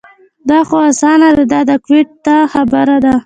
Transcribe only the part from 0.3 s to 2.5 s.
دا خو اسانه ده دا د ګویته